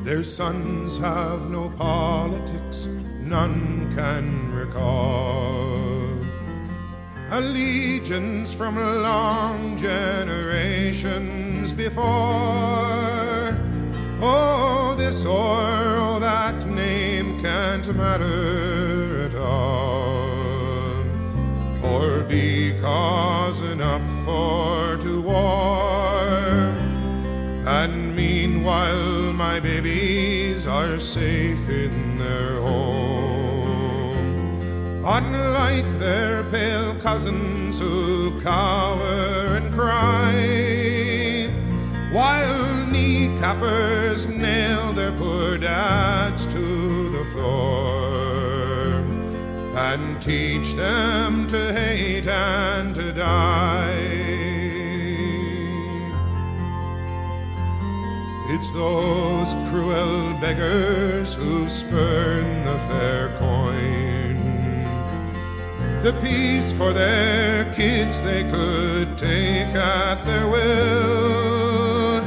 Their 0.07 0.23
sons 0.23 0.99
have 0.99 1.51
no 1.51 1.69
politics, 1.71 2.87
none 3.21 3.93
can 3.93 4.55
recall. 4.55 6.07
Allegiance 7.33 8.55
from 8.55 8.77
long 8.77 9.77
generations 9.77 11.73
before. 11.73 12.05
Oh, 14.23 14.95
this 14.97 15.27
or 15.27 15.35
oh, 15.35 16.21
that 16.21 16.65
name 16.69 17.41
can't 17.41 17.93
matter 17.97 19.25
at 19.27 19.35
all. 19.35 21.03
Or 21.83 22.21
be 22.21 22.79
cause 22.81 23.61
enough 23.61 24.05
for 24.25 24.99
to 24.99 25.21
war. 25.21 25.67
And 27.67 28.15
meanwhile, 28.15 29.33
my 29.33 29.59
babies 29.59 29.96
are 30.77 30.99
safe 30.99 31.71
in 31.71 32.19
their 32.19 32.61
home. 32.61 34.13
Unlike 35.07 35.89
their 35.99 36.45
pale 36.45 36.95
cousins 36.97 37.79
who 37.79 38.39
cower 38.43 39.57
and 39.57 39.73
cry, 39.73 41.49
while 42.13 42.63
kneecappers 42.93 44.29
nail 44.29 44.93
their 44.93 45.13
poor 45.13 45.57
dads 45.57 46.45
to 46.55 46.65
the 47.17 47.25
floor 47.33 49.01
and 49.89 50.21
teach 50.21 50.75
them 50.75 51.47
to 51.47 51.73
hate 51.73 52.27
and 52.27 52.95
to 52.95 53.15
die. 53.15 54.06
It's 58.67 58.75
those 58.75 59.55
cruel 59.71 60.35
beggars 60.41 61.35
who 61.35 61.69
spurn 61.69 62.65
the 62.65 62.77
fair 62.89 63.29
coin. 63.39 64.83
The 66.03 66.13
peace 66.21 66.73
for 66.73 66.93
their 66.93 67.73
kids 67.75 68.21
they 68.23 68.43
could 68.43 69.17
take 69.17 69.73
at 69.73 70.25
their 70.25 70.49
will. 70.49 72.23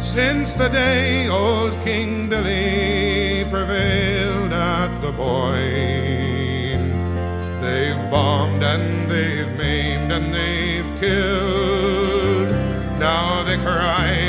Since 0.00 0.54
the 0.54 0.70
day 0.70 1.28
old 1.28 1.78
King 1.84 2.30
Billy 2.30 3.44
prevailed 3.50 4.54
at 4.54 5.02
the 5.02 5.12
Boyne, 5.12 6.88
they've 7.60 8.10
bombed 8.10 8.64
and 8.64 9.10
they've 9.10 9.54
maimed 9.58 10.12
and 10.12 10.32
they've 10.32 10.98
killed. 10.98 12.48
Now 12.98 13.42
they 13.42 13.58
cry 13.58 14.23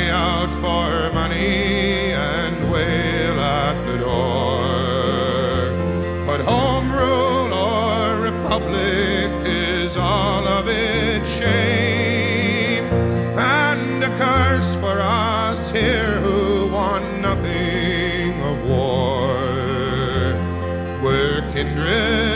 or 8.56 8.60
republic 8.60 9.46
is 9.46 9.96
all 9.96 10.46
of 10.46 10.68
it 10.68 11.26
shame 11.26 12.84
and 13.38 14.04
a 14.04 14.08
curse 14.18 14.74
for 14.76 14.98
us 15.00 15.70
here 15.70 16.18
who 16.20 16.68
want 16.72 17.04
nothing 17.20 18.32
of 18.42 18.68
war. 18.68 19.34
We're 21.02 21.42
kindred 21.52 22.35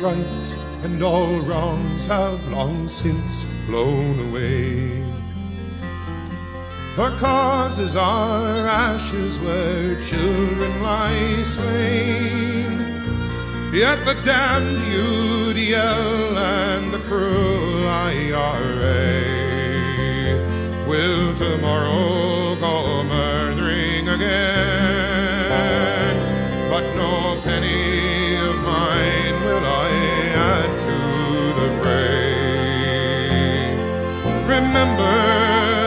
rights 0.00 0.54
and 0.82 1.02
all 1.02 1.38
wrongs 1.40 2.06
have 2.06 2.48
long 2.52 2.88
since 2.88 3.44
blown 3.66 4.18
away. 4.28 5.02
For 6.94 7.10
causes 7.18 7.96
are 7.96 8.66
ashes 8.66 9.38
where 9.40 10.00
children 10.02 10.82
lie 10.82 11.42
slain. 11.42 12.72
Yet 13.72 14.04
the 14.06 14.14
damned 14.22 14.78
UDA 14.78 16.36
and 16.36 16.94
the 16.94 17.00
cruel 17.00 17.88
IRA 17.88 19.36
will 20.88 21.34
tomorrow 21.34 22.54
go 22.56 23.02
murdering 23.04 24.08
again. 24.08 24.36
But 26.70 26.84
no 26.96 27.38
penny 27.42 28.25
pray. 31.86 33.76
Remember 34.54 35.18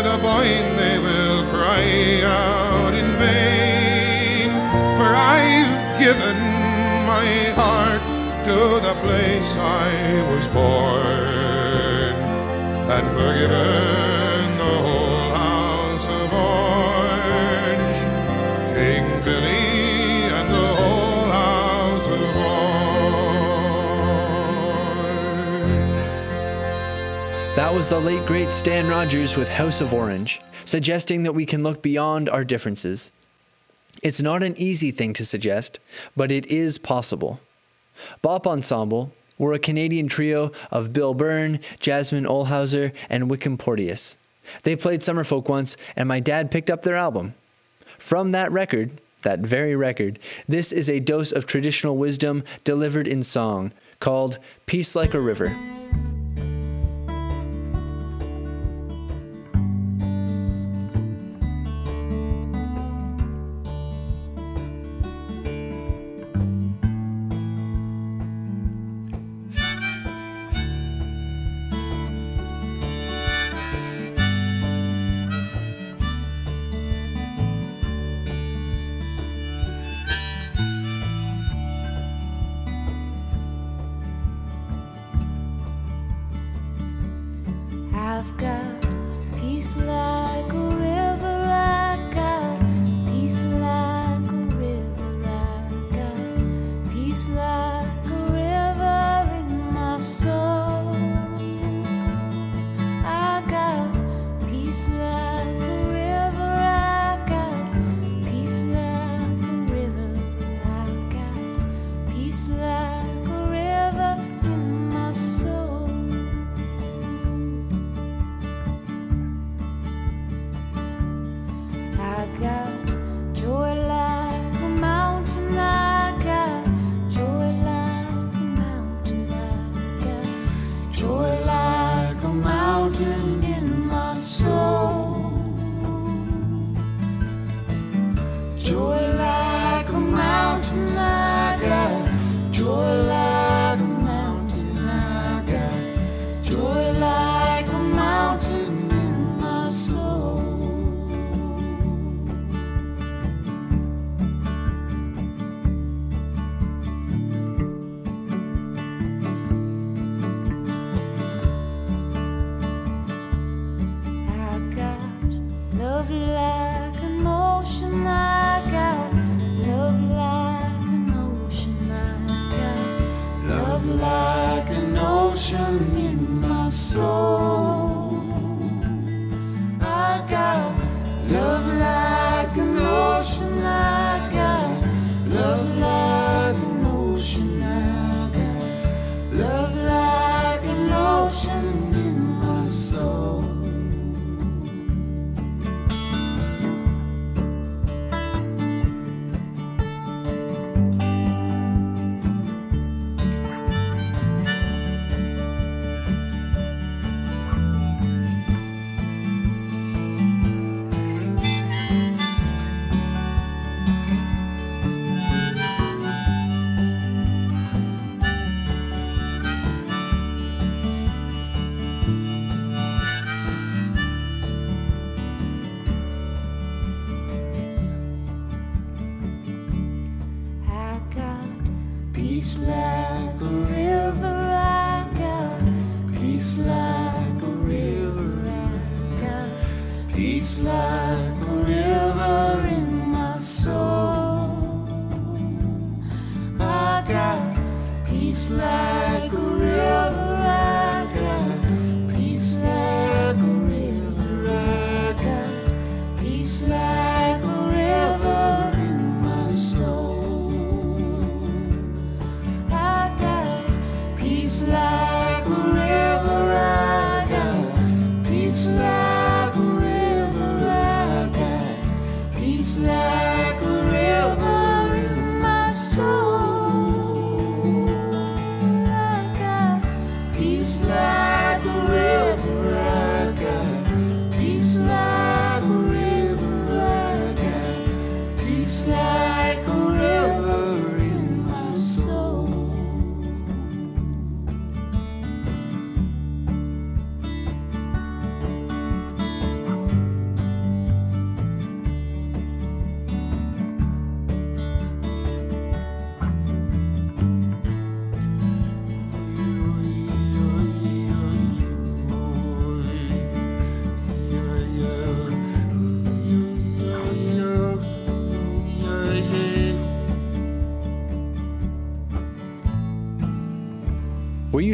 the 0.10 0.18
boy, 0.28 0.48
they 0.80 0.98
will 1.08 1.40
cry 1.54 1.86
out 2.24 2.94
in 3.02 3.10
vain. 3.24 4.50
For 4.98 5.10
I've 5.36 5.76
given 6.04 6.40
my 7.14 7.28
heart 7.60 8.06
to 8.48 8.58
the 8.88 8.96
place 9.04 9.52
I 9.58 9.90
was 10.32 10.46
born 10.48 12.16
and 12.96 13.06
forgiven. 13.18 14.29
That 27.60 27.74
was 27.74 27.90
the 27.90 28.00
late 28.00 28.26
great 28.26 28.54
Stan 28.54 28.88
Rogers 28.88 29.36
with 29.36 29.50
House 29.50 29.82
of 29.82 29.94
Orange, 29.94 30.40
suggesting 30.64 31.24
that 31.24 31.34
we 31.34 31.46
can 31.46 31.62
look 31.62 31.82
beyond 31.82 32.30
our 32.30 32.46
differences. 32.46 33.12
It's 34.02 34.22
not 34.22 34.44
an 34.44 34.58
easy 34.58 34.92
thing 34.92 35.12
to 35.16 35.26
suggest, 35.26 35.78
but 36.16 36.32
it 36.32 36.46
is 36.46 36.78
possible. 36.78 37.42
Bop 38.22 38.48
Ensemble 38.48 39.12
were 39.38 39.52
a 39.52 39.60
Canadian 39.60 40.08
trio 40.08 40.54
of 40.72 40.94
Bill 40.94 41.14
Byrne, 41.14 41.60
Jasmine 41.82 42.24
Olhauser, 42.24 42.94
and 43.10 43.30
Wickham 43.30 43.58
Porteous. 43.58 44.16
They 44.64 44.78
played 44.78 45.02
Summerfolk 45.02 45.50
once, 45.50 45.76
and 45.98 46.08
my 46.08 46.22
dad 46.22 46.52
picked 46.52 46.70
up 46.70 46.84
their 46.84 46.96
album. 46.96 47.34
From 47.98 48.32
that 48.32 48.54
record, 48.54 49.02
that 49.24 49.40
very 49.40 49.76
record, 49.76 50.18
this 50.48 50.72
is 50.72 50.90
a 50.90 51.02
dose 51.02 51.34
of 51.34 51.46
traditional 51.46 51.98
wisdom 51.98 52.46
delivered 52.64 53.06
in 53.06 53.22
song 53.22 53.74
called 54.00 54.40
Peace 54.66 54.96
Like 54.96 55.14
a 55.14 55.20
River. 55.20 55.54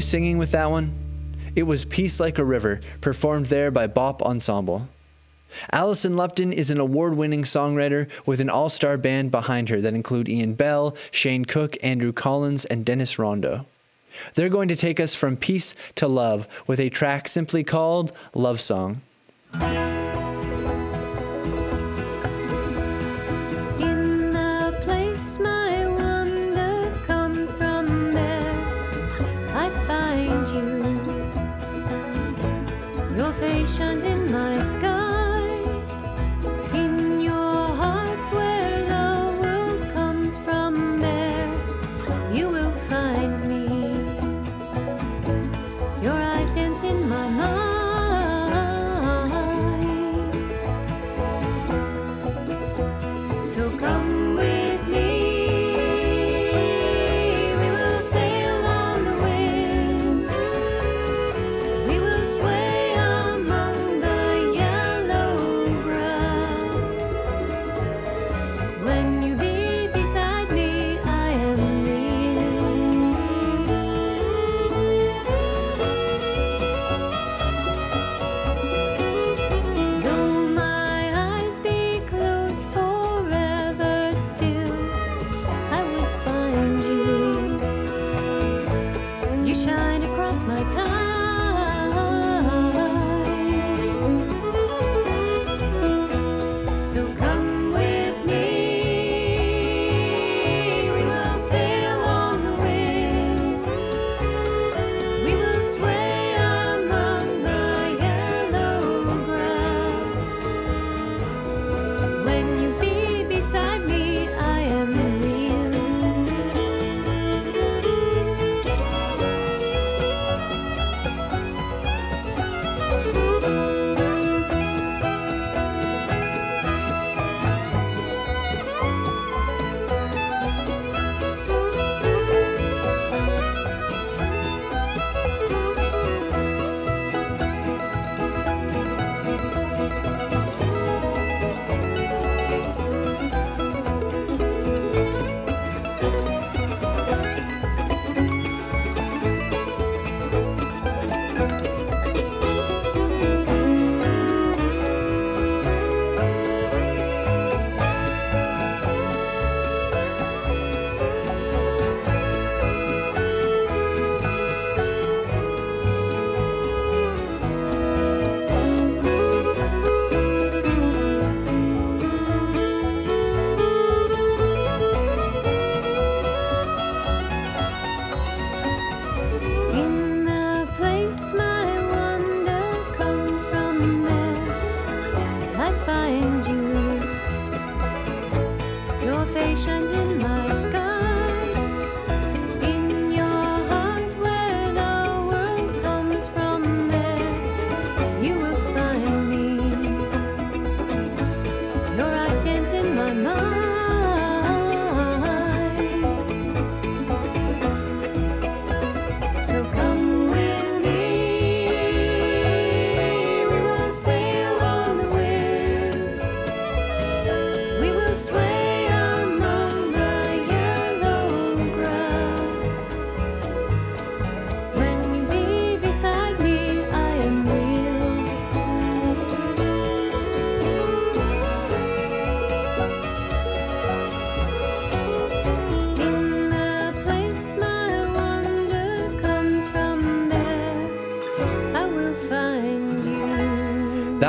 Singing 0.06 0.38
with 0.38 0.52
that 0.52 0.70
one? 0.70 0.94
It 1.56 1.64
was 1.64 1.84
Peace 1.84 2.20
Like 2.20 2.38
a 2.38 2.46
River, 2.46 2.80
performed 3.02 3.48
there 3.48 3.72
by 3.72 3.88
Bop 3.88 4.22
Ensemble. 4.22 4.88
Alison 5.72 6.16
Lupton 6.16 6.52
is 6.54 6.70
an 6.70 6.80
award 6.80 7.16
winning 7.16 7.44
songwriter 7.44 8.10
with 8.26 8.40
an 8.40 8.50
all 8.50 8.70
star 8.70 8.98
band 8.98 9.32
behind 9.32 9.70
her 9.70 9.82
that 9.82 9.94
include 9.94 10.30
Ian 10.30 10.54
Bell, 10.54 10.96
Shane 11.12 11.46
Cook, 11.46 11.78
Andrew 11.82 12.12
Collins, 12.12 12.66
and 12.66 12.86
Dennis 12.86 13.18
Rondo. 13.18 13.66
They're 14.36 14.50
going 14.50 14.68
to 14.68 14.76
take 14.76 15.00
us 15.00 15.16
from 15.16 15.38
peace 15.38 15.76
to 15.96 16.08
love 16.08 16.48
with 16.68 16.80
a 16.80 16.90
track 16.90 17.28
simply 17.28 17.64
called 17.64 18.12
Love 18.34 18.62
Song. 18.62 19.02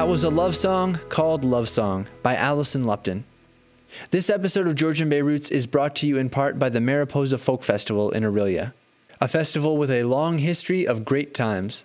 That 0.06 0.12
was 0.12 0.22
a 0.22 0.30
love 0.30 0.54
song 0.54 1.00
called 1.08 1.42
Love 1.42 1.68
Song 1.68 2.06
by 2.22 2.36
Alison 2.36 2.84
Lupton. 2.84 3.24
This 4.12 4.30
episode 4.30 4.68
of 4.68 4.76
Georgian 4.76 5.08
Bay 5.08 5.20
Roots 5.20 5.50
is 5.50 5.66
brought 5.66 5.96
to 5.96 6.06
you 6.06 6.16
in 6.16 6.30
part 6.30 6.60
by 6.60 6.68
the 6.68 6.80
Mariposa 6.80 7.38
Folk 7.38 7.64
Festival 7.64 8.12
in 8.12 8.22
Orillia, 8.22 8.72
a 9.20 9.26
festival 9.26 9.76
with 9.76 9.90
a 9.90 10.04
long 10.04 10.38
history 10.38 10.86
of 10.86 11.04
great 11.04 11.34
times. 11.34 11.84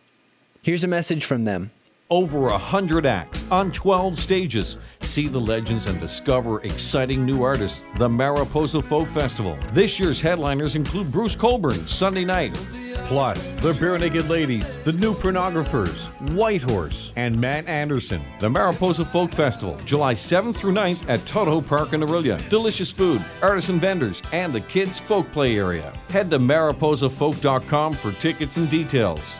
Here's 0.61 0.83
a 0.83 0.87
message 0.87 1.25
from 1.25 1.45
them. 1.45 1.71
Over 2.11 2.49
a 2.49 2.59
hundred 2.59 3.07
acts 3.07 3.43
on 3.49 3.71
12 3.71 4.19
stages. 4.19 4.77
See 5.01 5.27
the 5.27 5.41
legends 5.41 5.87
and 5.87 5.99
discover 5.99 6.61
exciting 6.61 7.25
new 7.25 7.41
artists. 7.41 7.83
The 7.97 8.07
Mariposa 8.07 8.83
Folk 8.83 9.09
Festival. 9.09 9.57
This 9.73 9.99
year's 9.99 10.21
headliners 10.21 10.75
include 10.75 11.11
Bruce 11.11 11.35
Cockburn, 11.35 11.87
Sunday 11.87 12.25
night. 12.25 12.55
Plus, 13.11 13.51
the 13.55 13.73
Barenaked 13.73 14.29
Ladies, 14.29 14.77
the 14.85 14.93
New 14.93 15.13
Pornographers, 15.13 16.07
Whitehorse, 16.33 17.11
and 17.17 17.37
Matt 17.37 17.67
Anderson. 17.67 18.21
The 18.39 18.49
Mariposa 18.49 19.03
Folk 19.03 19.31
Festival, 19.31 19.77
July 19.83 20.13
7th 20.13 20.55
through 20.55 20.71
9th 20.71 21.09
at 21.09 21.19
Tudhope 21.25 21.67
Park 21.67 21.91
in 21.91 21.99
Orillia. 21.99 22.37
Delicious 22.49 22.89
food, 22.89 23.21
artisan 23.41 23.81
vendors, 23.81 24.21
and 24.31 24.53
the 24.53 24.61
kids' 24.61 24.97
folk 24.97 25.29
play 25.33 25.57
area. 25.57 25.91
Head 26.09 26.31
to 26.31 26.39
mariposafolk.com 26.39 27.95
for 27.95 28.13
tickets 28.13 28.55
and 28.55 28.69
details. 28.69 29.39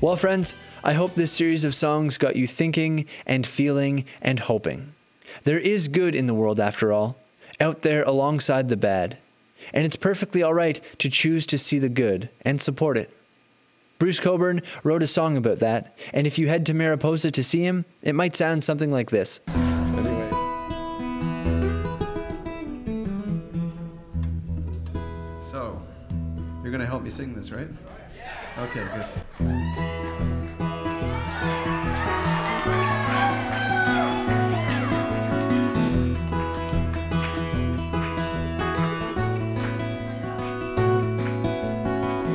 Well, 0.00 0.14
friends, 0.14 0.54
I 0.84 0.92
hope 0.92 1.16
this 1.16 1.32
series 1.32 1.64
of 1.64 1.74
songs 1.74 2.16
got 2.16 2.36
you 2.36 2.46
thinking 2.46 3.06
and 3.26 3.44
feeling 3.44 4.04
and 4.22 4.38
hoping. 4.38 4.94
There 5.42 5.58
is 5.58 5.88
good 5.88 6.14
in 6.14 6.28
the 6.28 6.34
world 6.34 6.60
after 6.60 6.92
all, 6.92 7.16
out 7.58 7.82
there 7.82 8.04
alongside 8.04 8.68
the 8.68 8.76
bad. 8.76 9.18
And 9.72 9.84
it's 9.84 9.96
perfectly 9.96 10.42
alright 10.42 10.80
to 10.98 11.08
choose 11.08 11.46
to 11.46 11.58
see 11.58 11.78
the 11.78 11.88
good 11.88 12.28
and 12.42 12.60
support 12.60 12.96
it. 12.96 13.10
Bruce 13.98 14.18
Cockburn 14.18 14.62
wrote 14.82 15.02
a 15.02 15.06
song 15.06 15.36
about 15.36 15.58
that, 15.58 15.94
and 16.14 16.26
if 16.26 16.38
you 16.38 16.48
head 16.48 16.64
to 16.66 16.72
Mariposa 16.72 17.30
to 17.30 17.44
see 17.44 17.60
him, 17.60 17.84
it 18.00 18.14
might 18.14 18.34
sound 18.34 18.64
something 18.64 18.90
like 18.90 19.10
this. 19.10 19.40
So, 25.42 25.82
you're 26.62 26.72
gonna 26.72 26.86
help 26.86 27.02
me 27.02 27.10
sing 27.10 27.34
this, 27.34 27.52
right? 27.52 27.68
Okay, 28.58 28.86
good. 29.38 29.99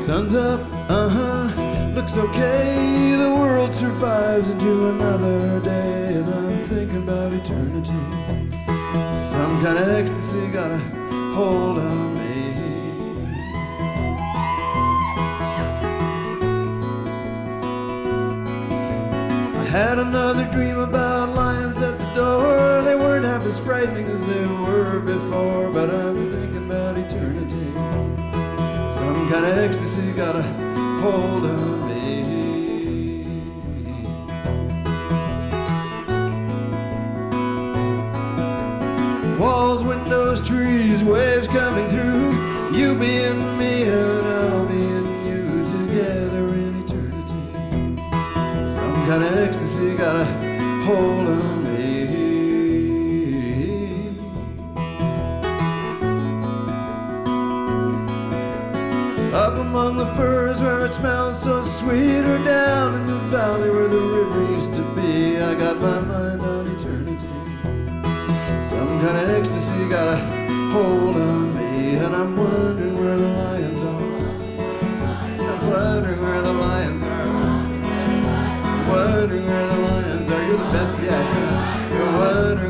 Sun's 0.05 0.35
up, 0.35 0.59
uh 0.87 1.09
huh, 1.09 1.91
looks 1.95 2.15
okay. 2.15 3.15
The 3.17 3.27
world 3.27 3.75
survives 3.75 4.51
into 4.51 4.89
another 4.89 5.59
day, 5.61 6.13
and 6.13 6.31
I'm 6.31 6.63
thinking 6.65 6.97
about 6.97 7.33
eternity. 7.33 7.91
Some 9.17 9.63
kind 9.63 9.79
of 9.79 9.89
ecstasy 9.89 10.47
got 10.49 10.69
a 10.69 10.77
hold 11.33 11.79
on 11.79 12.19
me. 12.19 12.53
I 19.57 19.63
had 19.71 19.97
another 19.97 20.47
dream 20.51 20.77
about 20.77 21.33
lions 21.33 21.81
at 21.81 21.97
the 21.97 22.13
door. 22.13 22.83
They 22.83 22.93
weren't 22.93 23.25
half 23.25 23.41
as 23.41 23.57
frightening 23.57 24.05
as 24.05 24.23
they 24.27 24.45
were 24.45 24.99
before, 24.99 25.71
but 25.71 25.89
I'm 25.89 26.31
thinking 26.31 26.69
about 26.69 26.95
eternity. 26.95 27.64
Some 29.25 29.41
kind 29.41 29.45
of 29.47 29.57
ecstasy 29.57 30.11
got 30.11 30.35
a 30.35 30.43
hold 31.01 31.45
on 31.45 31.87
me. 31.87 33.25
Walls, 39.39 39.83
windows, 39.83 40.47
trees, 40.47 41.03
waves 41.03 41.47
coming 41.47 41.87
through. 41.87 42.33
You 42.71 42.93
being 42.99 43.57
me 43.57 43.85
and 43.89 44.27
I'll 44.27 44.67
be 44.67 44.75
in 44.75 45.25
you 45.25 45.47
together 45.73 46.45
in 46.53 46.83
eternity. 46.83 47.41
Some 48.75 49.07
kind 49.07 49.23
of 49.23 49.37
ecstasy 49.39 49.95
got 49.97 50.17
a 50.17 50.25
hold 50.85 51.27
on 51.29 51.54
among 59.85 59.97
the 59.97 60.13
firs 60.15 60.63
where 60.63 60.85
it 60.87 60.95
smells 60.95 61.43
so 61.43 61.61
sweet, 61.61 62.25
or 62.25 62.43
down 62.43 62.95
in 62.95 63.05
the 63.05 63.19
valley 63.29 63.69
where 63.69 63.87
the 63.87 64.01
river 64.01 64.51
used 64.51 64.73
to 64.73 64.81
be. 64.95 65.37
I 65.37 65.53
got 65.53 65.77
my 65.77 65.99
mind 65.99 66.41
on 66.41 66.65
eternity. 66.75 67.27
Some 68.65 68.99
kind 68.99 69.15
of 69.15 69.29
ecstasy 69.29 69.87
got 69.87 70.07
a 70.07 70.17
hold 70.73 71.15
on 71.17 71.53
me, 71.53 71.97
and 71.97 72.15
I'm 72.15 72.35
wondering 72.35 72.97
where 72.97 73.15
the 73.15 73.27
lions 73.27 73.81
are. 73.83 74.01
I'm 75.51 75.69
wondering 75.69 76.19
where 76.19 76.41
the 76.41 76.53
lions 76.53 77.03
are. 77.03 77.27
Wondering 78.89 79.45
where 79.45 79.67
the 79.67 79.77
lions 79.87 80.29
are. 80.31 80.45
You're 80.47 80.57
the 80.57 80.71
best 80.73 80.97
yet. 80.97 81.25
You're 81.93 82.13
wondering 82.17 82.64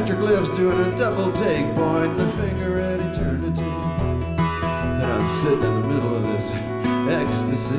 old 0.00 0.08
petroglyphs 0.08 0.54
doing 0.56 0.80
a 0.80 0.96
double 0.96 1.32
take, 1.32 1.66
pointing 1.74 2.20
a 2.20 2.32
finger 2.32 2.78
at 2.80 3.00
eternity. 3.00 3.62
And 3.62 5.02
I'm 5.02 5.30
sitting 5.30 5.62
in 5.62 5.82
the 5.82 5.88
middle 5.88 6.16
of 6.16 6.22
this 6.22 6.50
ecstasy. 7.10 7.76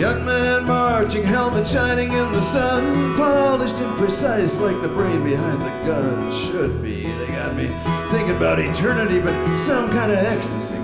Young 0.00 0.24
man 0.24 0.64
marching, 0.66 1.24
helmet 1.24 1.66
shining 1.66 2.12
in 2.12 2.32
the 2.32 2.40
sun, 2.40 3.16
polished 3.16 3.76
and 3.76 3.96
precise 3.96 4.60
like 4.60 4.80
the 4.82 4.88
brain 4.88 5.24
behind 5.24 5.60
the 5.62 5.70
gun 5.86 6.32
should 6.32 6.82
be. 6.82 7.02
They 7.02 7.26
got 7.28 7.56
me 7.56 7.68
thinking 8.10 8.36
about 8.36 8.58
eternity, 8.58 9.20
but 9.20 9.56
some 9.56 9.90
kind 9.90 10.12
of 10.12 10.18
ecstasy 10.18 10.75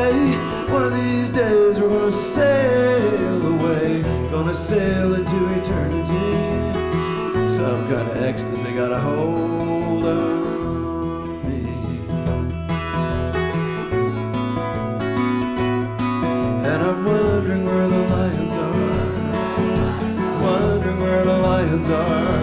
of. 0.00 0.36
One 0.72 0.84
of 0.84 0.92
these 0.94 1.30
days 1.30 1.80
we're 1.80 1.88
gonna 1.88 2.12
sail 2.12 3.46
away. 3.54 4.02
Gonna 4.30 4.54
sail 4.54 5.14
into 5.14 5.38
eternity. 5.58 6.30
Some 7.58 7.82
kind 7.90 8.08
of 8.10 8.16
ecstasy 8.22 8.72
got 8.74 8.92
a 8.92 8.98
hold 8.98 10.04
on 10.04 11.42
me. 11.46 11.62
And 16.70 16.80
I'm 16.88 17.04
wondering 17.04 17.64
where 17.64 17.88
the 17.88 18.02
lions 18.14 18.54
are. 18.66 18.78
Wondering 20.46 20.98
where 21.00 21.24
the 21.24 21.38
lions 21.48 21.88
are. 21.90 22.39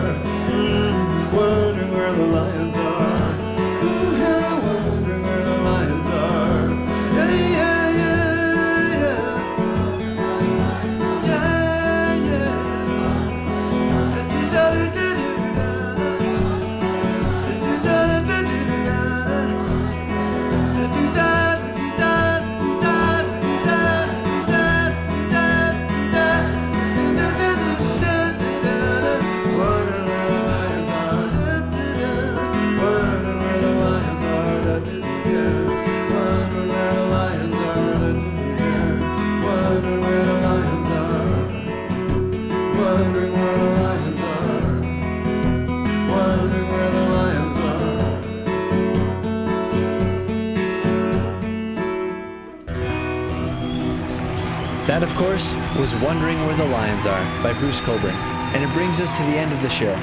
Course, 55.17 55.51
was 55.79 55.95
Wondering 55.95 56.37
Where 56.45 56.55
the 56.55 56.65
Lions 56.65 57.07
Are 57.07 57.23
by 57.41 57.51
Bruce 57.59 57.81
Cockburn. 57.81 58.13
And 58.53 58.63
it 58.63 58.71
brings 58.75 58.99
us 58.99 59.11
to 59.13 59.23
the 59.23 59.35
end 59.35 59.51
of 59.51 59.59
the 59.63 59.69
show. 59.69 59.95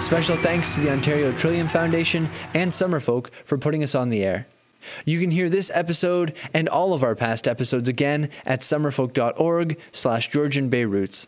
Special 0.00 0.34
thanks 0.34 0.74
to 0.74 0.80
the 0.80 0.90
Ontario 0.90 1.30
Trillium 1.32 1.68
Foundation 1.68 2.30
and 2.54 2.72
Summerfolk 2.72 3.30
for 3.44 3.58
putting 3.58 3.82
us 3.82 3.94
on 3.94 4.08
the 4.08 4.24
air. 4.24 4.46
You 5.04 5.20
can 5.20 5.30
hear 5.30 5.50
this 5.50 5.70
episode 5.74 6.34
and 6.54 6.70
all 6.70 6.94
of 6.94 7.02
our 7.02 7.14
past 7.14 7.46
episodes 7.46 7.86
again 7.86 8.30
at 8.46 8.60
summerfolk.org 8.60 9.78
slash 9.92 10.30
Georgian 10.30 10.70
Bay 10.70 10.86
Roots. 10.86 11.26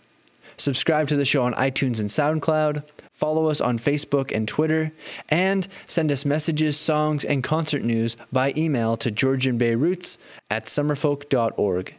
Subscribe 0.57 1.07
to 1.09 1.17
the 1.17 1.27
show 1.27 1.43
on 1.43 1.53
iTunes 1.53 2.01
and 2.01 2.09
SoundCloud. 2.09 2.83
Follow 3.13 3.49
us 3.49 3.61
on 3.61 3.79
Facebook 3.79 4.35
and 4.35 4.49
Twitter, 4.49 4.93
and 5.29 5.69
send 5.87 6.11
us 6.11 6.25
messages, 6.25 6.79
songs, 6.79 7.27
and 7.27 7.45
concert 7.45 7.83
news 7.83 8.17
by 8.33 8.55
email 8.57 8.97
to 8.97 9.11
georgianbayroots 9.11 10.17
at 10.51 10.65
summerfolk.org. 10.65 11.98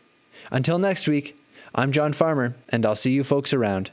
Until 0.52 0.80
next 0.80 1.08
week, 1.08 1.38
I'm 1.76 1.92
John 1.92 2.14
Farmer, 2.14 2.56
and 2.70 2.86
I'll 2.86 2.96
see 2.96 3.12
you 3.12 3.24
folks 3.24 3.54
around. 3.54 3.92